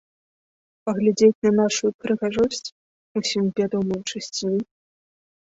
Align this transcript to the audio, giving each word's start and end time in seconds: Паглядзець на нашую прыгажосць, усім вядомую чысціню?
Паглядзець 0.89 1.43
на 1.47 1.51
нашую 1.59 1.91
прыгажосць, 2.05 2.73
усім 3.21 3.43
вядомую 3.61 4.01
чысціню? 4.09 4.61